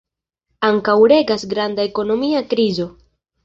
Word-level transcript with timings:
Ankaŭ 0.69 0.95
regas 1.11 1.47
granda 1.53 1.87
ekonomia 1.93 2.43
krizo. 2.55 2.93